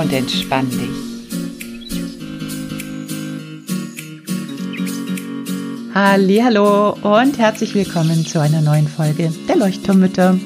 Und 0.00 0.12
entspann 0.14 0.70
dich. 0.70 0.88
Hallo 5.94 6.92
und 7.02 7.36
herzlich 7.36 7.74
willkommen 7.74 8.24
zu 8.24 8.40
einer 8.40 8.62
neuen 8.62 8.88
Folge 8.88 9.30
der 9.46 9.56
Leuchtturmmütter. 9.56 10.38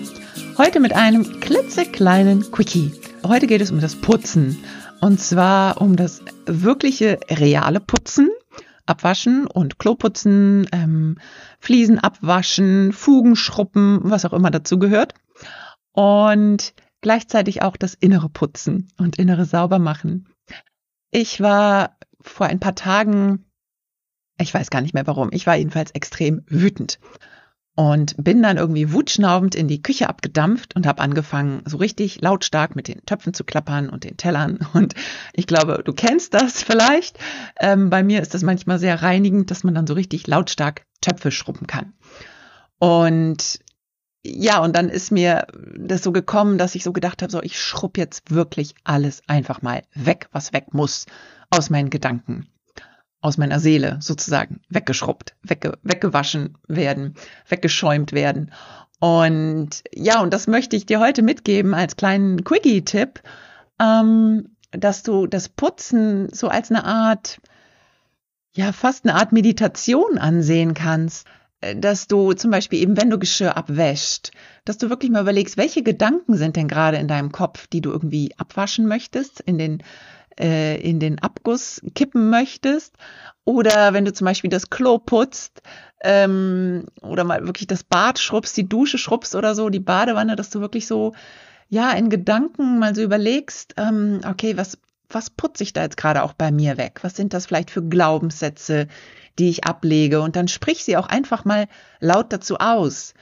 Heute 0.59 0.81
mit 0.81 0.93
einem 0.95 1.39
klitzekleinen 1.39 2.51
Quickie. 2.51 2.95
Heute 3.25 3.47
geht 3.47 3.61
es 3.61 3.71
um 3.71 3.79
das 3.79 3.95
Putzen 3.95 4.59
und 5.01 5.21
zwar 5.21 5.81
um 5.81 5.95
das 5.95 6.23
wirkliche 6.47 7.21
reale 7.31 7.79
Putzen. 7.79 8.31
Abwaschen 8.87 9.47
und 9.47 9.79
Kloputzen, 9.79 10.67
ähm, 10.73 11.17
Fliesen 11.61 12.01
abwaschen, 12.01 12.93
Fugen 12.93 13.37
schruppen, 13.37 14.01
was 14.03 14.25
auch 14.25 14.33
immer 14.33 14.51
dazu 14.51 14.81
gehört. 14.81 15.15
Und 15.93 16.75
gleichzeitig 17.05 17.61
auch 17.63 17.77
das 17.77 17.93
innere 17.93 18.31
Putzen 18.31 18.89
und 18.97 19.19
innere 19.19 19.45
Saubermachen. 19.45 20.27
Ich 21.11 21.41
war 21.41 21.99
vor 22.23 22.47
ein 22.47 22.61
paar 22.61 22.75
Tagen, 22.75 23.45
ich 24.41 24.53
weiß 24.53 24.71
gar 24.71 24.81
nicht 24.81 24.95
mehr 24.95 25.07
warum, 25.07 25.29
ich 25.31 25.47
war 25.47 25.55
jedenfalls 25.55 25.91
extrem 25.91 26.43
wütend 26.49 26.99
und 27.77 28.15
bin 28.17 28.43
dann 28.43 28.57
irgendwie 28.57 28.93
wutschnaubend 28.95 29.55
in 29.55 29.69
die 29.69 29.83
Küche 29.83 30.09
abgedampft 30.09 30.77
und 30.77 30.87
habe 30.87 31.03
angefangen, 31.03 31.63
so 31.67 31.77
richtig 31.77 32.23
lautstark 32.23 32.75
mit 32.75 32.89
den 32.89 33.05
Töpfen 33.05 33.35
zu 33.35 33.45
klappern 33.45 33.91
und 33.91 34.05
den 34.05 34.17
Tellern. 34.17 34.67
Und 34.73 34.95
ich 35.35 35.47
glaube, 35.47 35.83
du 35.85 35.93
kennst 35.93 36.33
das 36.33 36.63
vielleicht. 36.63 37.19
Ähm, 37.61 37.91
bei 37.91 38.03
mir 38.03 38.23
ist 38.23 38.33
das 38.33 38.43
manchmal 38.43 38.79
sehr 38.79 39.03
reinigend, 39.03 39.51
dass 39.51 39.63
man 39.63 39.75
dann 39.75 39.87
so 39.87 39.93
richtig 39.93 40.27
lautstark 40.27 40.87
Töpfe 41.03 41.31
schrubben 41.31 41.67
kann. 41.67 41.93
Und 42.79 43.61
ja, 44.27 44.59
und 44.61 44.75
dann 44.75 44.89
ist 44.89 45.11
mir 45.11 45.47
das 45.77 46.03
so 46.03 46.11
gekommen, 46.11 46.57
dass 46.57 46.75
ich 46.75 46.83
so 46.83 46.93
gedacht 46.93 47.21
habe, 47.21 47.31
so 47.31 47.43
ich 47.43 47.61
schrubb 47.61 47.99
jetzt 47.99 48.31
wirklich 48.31 48.75
alles 48.83 49.23
einfach 49.27 49.61
mal 49.61 49.83
weg, 49.95 50.29
was 50.33 50.55
weg 50.55 50.73
muss 50.73 51.05
aus 51.51 51.69
meinen 51.69 51.91
Gedanken, 51.91 52.49
aus 53.21 53.37
meiner 53.37 53.61
Seele 53.61 53.99
sozusagen, 54.01 54.63
weggeschrubbt, 54.71 55.37
wegge 55.43 55.79
weggewaschen 55.83 56.57
werden, 56.67 57.17
weggeschäumt 57.49 58.13
werden. 58.13 58.51
Und 58.99 59.83
ja, 59.93 60.23
und 60.23 60.33
das 60.33 60.47
möchte 60.47 60.75
ich 60.77 60.87
dir 60.87 61.01
heute 61.01 61.21
mitgeben 61.21 61.75
als 61.75 61.97
kleinen 61.97 62.45
Quickie-Tipp, 62.45 63.21
ähm, 63.79 64.57
dass 64.71 65.03
du 65.03 65.27
das 65.27 65.51
Putzen 65.51 66.31
so 66.33 66.49
als 66.49 66.71
eine 66.71 66.85
Art, 66.85 67.43
ja, 68.55 68.73
fast 68.73 69.05
eine 69.05 69.17
Art 69.17 69.33
Meditation 69.33 70.17
ansehen 70.17 70.73
kannst 70.73 71.27
dass 71.77 72.07
du 72.07 72.33
zum 72.33 72.51
Beispiel 72.51 72.81
eben, 72.81 72.97
wenn 72.97 73.11
du 73.11 73.19
Geschirr 73.19 73.57
abwäscht, 73.57 74.31
dass 74.65 74.79
du 74.79 74.91
wirklich 74.91 75.11
mal 75.11 75.23
überlegst, 75.23 75.57
welche 75.57 75.83
Gedanken 75.83 76.37
sind 76.37 76.57
denn 76.57 76.69
gerade 76.69 76.97
in 76.99 77.09
deinem 77.09 77.33
Kopf, 77.33 77.67
die 77.67 77.81
du 77.81 77.91
irgendwie 77.91 78.33
abwaschen 78.37 78.87
möchtest, 78.87 79.41
in 79.41 79.59
den, 79.59 79.83
äh, 80.39 80.81
in 80.81 81.01
den 81.01 81.19
Abguss 81.21 81.81
kippen 81.95 82.31
möchtest. 82.31 82.97
Oder 83.45 83.93
wenn 83.93 84.05
du 84.05 84.13
zum 84.13 84.25
Beispiel 84.25 84.51
das 84.51 84.71
Klo 84.71 84.99
putzt 84.99 85.63
ähm, 86.03 86.87
oder 87.03 87.25
mal 87.25 87.47
wirklich 87.47 87.67
das 87.67 87.85
Bad 87.85 88.19
schrubbst, 88.19 88.57
die 88.57 88.69
Dusche 88.69 88.99
schrubbst 88.99 89.35
oder 89.35 89.55
so, 89.55 89.69
die 89.69 89.81
Badewanne, 89.81 90.37
dass 90.37 90.51
du 90.51 90.61
wirklich 90.61 90.87
so, 90.87 91.15
ja, 91.69 91.91
in 91.93 92.11
Gedanken 92.11 92.79
mal 92.79 92.95
so 92.95 93.03
überlegst, 93.03 93.75
ähm, 93.77 94.21
okay, 94.29 94.57
was, 94.57 94.79
was 95.15 95.31
putze 95.31 95.63
ich 95.63 95.73
da 95.73 95.83
jetzt 95.83 95.97
gerade 95.97 96.23
auch 96.23 96.33
bei 96.33 96.51
mir 96.51 96.77
weg? 96.77 97.01
Was 97.03 97.17
sind 97.17 97.33
das 97.33 97.47
vielleicht 97.47 97.71
für 97.71 97.83
Glaubenssätze, 97.83 98.89
die 99.39 99.49
ich 99.49 99.65
ablege? 99.65 100.21
Und 100.21 100.37
dann 100.37 100.49
sprich 100.49 100.85
sie 100.85 100.97
auch 100.97 101.07
einfach 101.07 101.45
mal 101.45 101.69
laut 102.01 102.33
dazu 102.33 102.57
aus. 102.59 103.15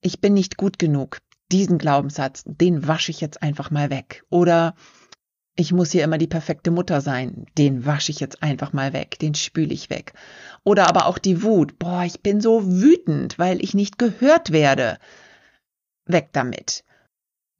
Ich 0.00 0.20
bin 0.20 0.34
nicht 0.34 0.56
gut 0.56 0.78
genug. 0.78 1.18
Diesen 1.52 1.78
Glaubenssatz, 1.78 2.42
den 2.46 2.86
wasche 2.86 3.10
ich 3.10 3.20
jetzt 3.20 3.42
einfach 3.42 3.70
mal 3.70 3.90
weg. 3.90 4.24
Oder 4.30 4.74
ich 5.56 5.72
muss 5.72 5.90
hier 5.90 6.04
immer 6.04 6.16
die 6.16 6.26
perfekte 6.26 6.70
Mutter 6.70 7.00
sein. 7.00 7.44
Den 7.58 7.84
wasche 7.84 8.12
ich 8.12 8.20
jetzt 8.20 8.42
einfach 8.42 8.72
mal 8.72 8.92
weg. 8.92 9.18
Den 9.18 9.34
spüle 9.34 9.74
ich 9.74 9.90
weg. 9.90 10.14
Oder 10.64 10.88
aber 10.88 11.06
auch 11.06 11.18
die 11.18 11.42
Wut. 11.42 11.78
Boah, 11.78 12.04
ich 12.04 12.22
bin 12.22 12.40
so 12.40 12.64
wütend, 12.66 13.38
weil 13.38 13.62
ich 13.62 13.74
nicht 13.74 13.98
gehört 13.98 14.52
werde. 14.52 14.98
Weg 16.06 16.30
damit. 16.32 16.84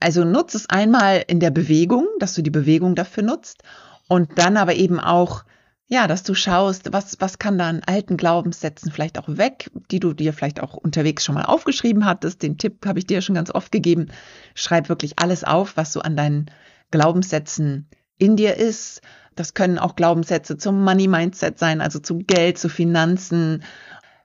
Also 0.00 0.24
nutz 0.24 0.54
es 0.54 0.68
einmal 0.68 1.24
in 1.26 1.40
der 1.40 1.50
Bewegung, 1.50 2.06
dass 2.18 2.34
du 2.34 2.42
die 2.42 2.50
Bewegung 2.50 2.94
dafür 2.94 3.22
nutzt 3.22 3.62
und 4.08 4.38
dann 4.38 4.56
aber 4.56 4.74
eben 4.74 4.98
auch, 4.98 5.44
ja, 5.86 6.06
dass 6.06 6.22
du 6.22 6.34
schaust, 6.34 6.92
was, 6.92 7.20
was 7.20 7.38
kann 7.38 7.58
da 7.58 7.68
an 7.68 7.82
alten 7.84 8.16
Glaubenssätzen 8.16 8.90
vielleicht 8.90 9.18
auch 9.18 9.28
weg, 9.28 9.70
die 9.90 10.00
du 10.00 10.14
dir 10.14 10.32
vielleicht 10.32 10.60
auch 10.60 10.74
unterwegs 10.74 11.24
schon 11.24 11.34
mal 11.34 11.44
aufgeschrieben 11.44 12.06
hattest. 12.06 12.42
Den 12.42 12.56
Tipp 12.56 12.86
habe 12.86 12.98
ich 12.98 13.06
dir 13.06 13.20
schon 13.20 13.34
ganz 13.34 13.50
oft 13.50 13.70
gegeben. 13.70 14.08
Schreib 14.54 14.88
wirklich 14.88 15.18
alles 15.18 15.44
auf, 15.44 15.76
was 15.76 15.92
so 15.92 16.00
an 16.00 16.16
deinen 16.16 16.46
Glaubenssätzen 16.90 17.88
in 18.16 18.36
dir 18.36 18.56
ist. 18.56 19.02
Das 19.36 19.52
können 19.54 19.78
auch 19.78 19.96
Glaubenssätze 19.96 20.56
zum 20.56 20.82
Money 20.82 21.08
Mindset 21.08 21.58
sein, 21.58 21.80
also 21.80 21.98
zu 21.98 22.18
Geld, 22.18 22.58
zu 22.58 22.68
Finanzen, 22.68 23.64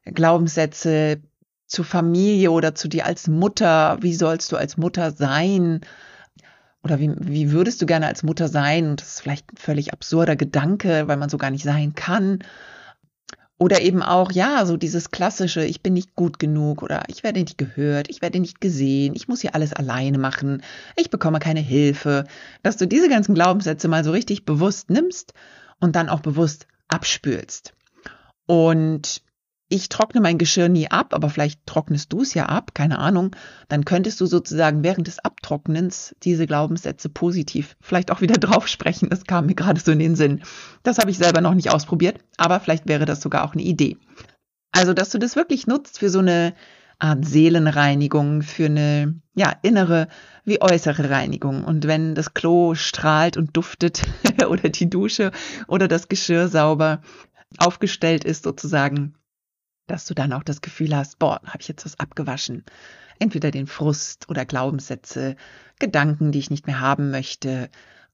Glaubenssätze 0.06 1.22
zu 1.68 1.84
Familie 1.84 2.52
oder 2.52 2.76
zu 2.76 2.88
dir 2.88 3.06
als 3.06 3.28
Mutter. 3.28 3.98
Wie 4.02 4.14
sollst 4.14 4.52
du 4.52 4.58
als 4.58 4.78
Mutter 4.78 5.12
sein? 5.12 5.82
Oder 6.84 7.00
wie, 7.00 7.12
wie 7.18 7.52
würdest 7.52 7.82
du 7.82 7.86
gerne 7.86 8.08
als 8.08 8.22
Mutter 8.24 8.48
sein? 8.48 8.90
Und 8.92 9.02
das 9.02 9.16
ist 9.16 9.22
vielleicht 9.22 9.52
ein 9.52 9.58
völlig 9.58 9.92
absurder 9.92 10.36
Gedanke, 10.36 11.08
weil 11.08 11.18
man 11.18 11.30
so 11.30 11.38
gar 11.38 11.50
nicht 11.50 11.64
sein 11.64 11.96
kann. 11.96 12.40
Oder 13.58 13.82
eben 13.82 14.04
auch, 14.04 14.32
ja, 14.34 14.66
so 14.66 14.76
dieses 14.76 15.12
klassische, 15.12 15.64
ich 15.64 15.82
bin 15.82 15.94
nicht 15.94 16.14
gut 16.14 16.40
genug 16.40 16.84
oder 16.84 17.04
ich 17.08 17.24
werde 17.24 17.40
nicht 17.40 17.58
gehört, 17.58 18.10
ich 18.10 18.22
werde 18.22 18.40
nicht 18.40 18.60
gesehen, 18.60 19.16
ich 19.16 19.30
muss 19.30 19.42
hier 19.42 19.56
alles 19.56 19.72
alleine 19.72 20.18
machen, 20.18 20.62
ich 20.98 21.10
bekomme 21.10 21.40
keine 21.40 21.62
Hilfe. 21.62 22.26
Dass 22.64 22.76
du 22.76 22.86
diese 22.86 23.08
ganzen 23.08 23.34
Glaubenssätze 23.34 23.88
mal 23.88 24.04
so 24.04 24.12
richtig 24.12 24.44
bewusst 24.44 24.90
nimmst 24.90 25.34
und 25.80 25.96
dann 25.96 26.10
auch 26.10 26.20
bewusst 26.20 26.68
abspülst. 26.90 27.74
Und 28.46 29.22
ich 29.68 29.90
trockne 29.90 30.22
mein 30.22 30.38
Geschirr 30.38 30.70
nie 30.70 30.90
ab, 30.90 31.14
aber 31.14 31.30
vielleicht 31.30 31.66
trocknest 31.66 32.14
du 32.14 32.22
es 32.22 32.34
ja 32.36 32.46
ab, 32.46 32.76
keine 32.76 33.00
Ahnung, 33.00 33.36
dann 33.68 33.84
könntest 33.84 34.22
du 34.22 34.28
sozusagen 34.28 34.84
während 34.84 35.08
des 35.08 35.20
Abtrocknens 35.20 36.16
diese 36.24 36.46
Glaubenssätze 36.46 37.10
positiv 37.10 37.76
vielleicht 37.82 38.12
auch 38.12 38.22
wieder 38.22 38.36
drauf 38.40 38.68
sprechen. 38.68 39.10
Das 39.10 39.24
kam 39.24 39.48
mir 39.48 39.56
gerade 39.56 39.80
so 39.80 39.92
in 39.92 40.00
den 40.00 40.16
Sinn. 40.16 40.44
Das 40.84 41.00
habe 41.00 41.10
ich 41.10 41.18
selber 41.18 41.42
noch 41.42 41.56
nicht 41.56 41.72
ausprobiert, 41.72 42.20
aber 42.38 42.60
vielleicht 42.60 42.88
wäre 42.88 43.06
das 43.06 43.22
sogar 43.22 43.44
auch 43.44 43.54
eine 43.54 43.64
Idee. 43.64 43.98
Also, 44.72 44.94
dass 44.94 45.10
du 45.10 45.18
das 45.18 45.36
wirklich 45.36 45.68
nutzt 45.68 46.00
für 46.00 46.10
so 46.10 46.20
eine 46.20 46.54
Art 47.00 47.26
Seelenreinigung, 47.26 48.42
für 48.42 48.66
eine 48.66 49.20
ja, 49.34 49.54
innere 49.64 50.08
wie 50.44 50.62
äußere 50.62 51.10
Reinigung. 51.10 51.64
Und 51.64 51.88
wenn 51.88 52.14
das 52.14 52.34
Klo 52.34 52.76
strahlt 52.76 53.36
und 53.36 53.58
duftet 53.58 54.04
oder 54.48 54.70
die 54.70 54.90
Dusche 54.90 55.32
oder 55.68 55.88
das 55.88 56.08
Geschirr 56.08 56.50
sauber 56.50 57.02
aufgestellt 57.58 58.24
ist 58.24 58.44
sozusagen, 58.44 59.16
dass 59.88 60.06
du 60.06 60.14
dann 60.14 60.34
auch 60.34 60.44
das 60.44 60.62
Gefühl 60.62 60.96
hast, 60.96 61.20
boah, 61.20 61.42
habe 61.46 61.60
ich 61.62 61.68
jetzt 61.68 61.86
was 61.86 62.00
abgewaschen. 62.00 62.64
Entweder 63.20 63.52
den 63.52 63.68
Frust 63.68 64.30
oder 64.30 64.46
Glaubenssätze, 64.46 65.36
Gedanken, 65.80 66.32
die 66.32 66.40
ich 66.40 66.50
nicht 66.50 66.68
mehr 66.68 66.80
haben 66.80 67.12
möchte, 67.12 67.70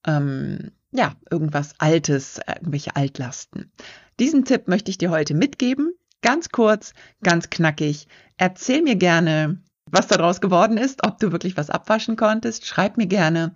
ähm, 0.06 0.71
ja, 0.91 1.15
irgendwas 1.29 1.73
Altes, 1.79 2.39
irgendwelche 2.47 2.95
Altlasten. 2.95 3.71
Diesen 4.19 4.45
Tipp 4.45 4.68
möchte 4.68 4.91
ich 4.91 4.97
dir 4.97 5.09
heute 5.09 5.33
mitgeben. 5.33 5.94
Ganz 6.21 6.50
kurz, 6.50 6.94
ganz 7.23 7.50
knackig. 7.50 8.07
Erzähl 8.38 8.81
mir 8.81 8.95
gerne, 8.95 9.62
was 9.85 10.07
daraus 10.07 10.41
geworden 10.41 10.77
ist, 10.77 11.06
ob 11.06 11.17
du 11.19 11.31
wirklich 11.31 11.57
was 11.57 11.69
abwaschen 11.69 12.15
konntest. 12.15 12.65
Schreib 12.65 12.97
mir 12.97 13.07
gerne. 13.07 13.56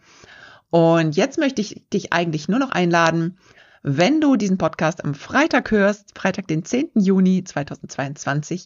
Und 0.69 1.15
jetzt 1.15 1.37
möchte 1.37 1.61
ich 1.61 1.83
dich 1.93 2.11
eigentlich 2.11 2.47
nur 2.47 2.59
noch 2.59 2.71
einladen, 2.71 3.37
wenn 3.87 4.19
du 4.19 4.35
diesen 4.35 4.57
Podcast 4.57 5.05
am 5.05 5.13
Freitag 5.13 5.69
hörst, 5.69 6.17
Freitag, 6.17 6.47
den 6.47 6.65
10. 6.65 6.89
Juni 6.95 7.43
2022, 7.43 8.65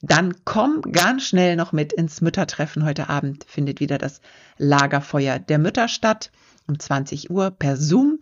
dann 0.00 0.32
komm 0.44 0.82
ganz 0.82 1.24
schnell 1.24 1.56
noch 1.56 1.72
mit 1.72 1.92
ins 1.92 2.20
Müttertreffen. 2.20 2.84
Heute 2.84 3.08
Abend 3.08 3.44
findet 3.48 3.80
wieder 3.80 3.98
das 3.98 4.20
Lagerfeuer 4.58 5.40
der 5.40 5.58
Mütter 5.58 5.88
statt 5.88 6.30
um 6.68 6.78
20 6.78 7.30
Uhr 7.30 7.50
per 7.50 7.76
Zoom. 7.76 8.20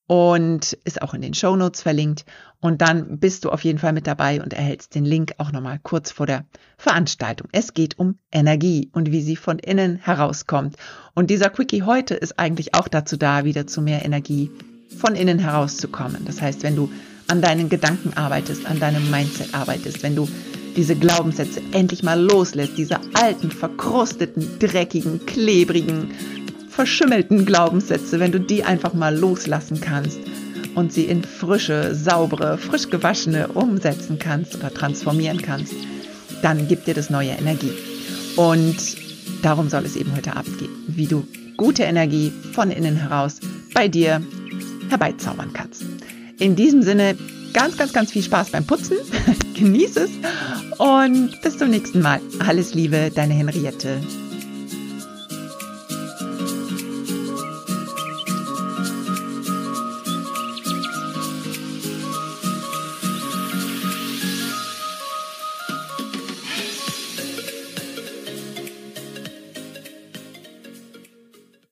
und 0.06 0.72
ist 0.84 1.02
auch 1.02 1.14
in 1.14 1.20
den 1.20 1.34
Show 1.34 1.56
Notes 1.56 1.82
verlinkt. 1.82 2.24
Und 2.60 2.80
dann 2.80 3.18
bist 3.18 3.44
du 3.44 3.50
auf 3.50 3.64
jeden 3.64 3.78
Fall 3.78 3.92
mit 3.92 4.06
dabei 4.06 4.42
und 4.42 4.52
erhältst 4.52 4.94
den 4.94 5.04
Link 5.04 5.34
auch 5.38 5.52
nochmal 5.52 5.78
kurz 5.82 6.10
vor 6.10 6.26
der 6.26 6.44
Veranstaltung. 6.78 7.48
Es 7.52 7.74
geht 7.74 7.98
um 7.98 8.18
Energie 8.32 8.90
und 8.92 9.12
wie 9.12 9.20
sie 9.20 9.36
von 9.36 9.58
innen 9.58 9.96
herauskommt. 9.96 10.76
Und 11.14 11.30
dieser 11.30 11.50
Quickie 11.50 11.82
heute 11.82 12.14
ist 12.14 12.38
eigentlich 12.38 12.74
auch 12.74 12.88
dazu 12.88 13.16
da, 13.16 13.44
wieder 13.44 13.66
zu 13.66 13.82
mehr 13.82 14.04
Energie 14.04 14.50
von 14.98 15.14
innen 15.14 15.38
herauszukommen. 15.38 16.24
Das 16.24 16.40
heißt, 16.40 16.62
wenn 16.62 16.76
du 16.76 16.90
an 17.28 17.42
deinen 17.42 17.68
Gedanken 17.68 18.16
arbeitest, 18.16 18.66
an 18.66 18.78
deinem 18.78 19.10
Mindset 19.10 19.54
arbeitest, 19.54 20.02
wenn 20.02 20.14
du 20.14 20.28
diese 20.76 20.94
Glaubenssätze 20.94 21.60
endlich 21.72 22.02
mal 22.02 22.20
loslässt, 22.20 22.76
diese 22.76 23.00
alten, 23.14 23.50
verkrusteten, 23.50 24.58
dreckigen, 24.58 25.24
klebrigen, 25.26 26.10
verschimmelten 26.76 27.46
Glaubenssätze, 27.46 28.20
wenn 28.20 28.32
du 28.32 28.38
die 28.38 28.62
einfach 28.62 28.92
mal 28.92 29.16
loslassen 29.16 29.80
kannst 29.80 30.18
und 30.74 30.92
sie 30.92 31.04
in 31.04 31.24
frische, 31.24 31.94
saubere, 31.94 32.58
frisch 32.58 32.90
gewaschene 32.90 33.48
umsetzen 33.48 34.18
kannst 34.18 34.54
oder 34.56 34.72
transformieren 34.72 35.40
kannst, 35.40 35.72
dann 36.42 36.68
gibt 36.68 36.86
dir 36.86 36.92
das 36.92 37.08
neue 37.08 37.30
Energie. 37.30 37.72
Und 38.36 38.76
darum 39.40 39.70
soll 39.70 39.86
es 39.86 39.96
eben 39.96 40.14
heute 40.14 40.36
abgehen, 40.36 40.68
wie 40.86 41.06
du 41.06 41.26
gute 41.56 41.84
Energie 41.84 42.30
von 42.52 42.70
innen 42.70 42.96
heraus 42.96 43.40
bei 43.72 43.88
dir 43.88 44.20
herbeizaubern 44.90 45.54
kannst. 45.54 45.82
In 46.38 46.56
diesem 46.56 46.82
Sinne 46.82 47.16
ganz, 47.54 47.78
ganz, 47.78 47.94
ganz 47.94 48.12
viel 48.12 48.22
Spaß 48.22 48.50
beim 48.50 48.66
Putzen. 48.66 48.98
Genieß 49.54 49.96
es 49.96 50.10
und 50.76 51.40
bis 51.40 51.56
zum 51.56 51.70
nächsten 51.70 52.02
Mal. 52.02 52.20
Alles 52.46 52.74
Liebe, 52.74 53.10
deine 53.14 53.32
Henriette. 53.32 53.98